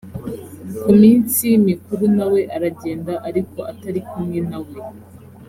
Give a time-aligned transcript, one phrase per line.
[0.81, 4.73] ku minsi mikuru na we aragenda ariko atari kumwe na we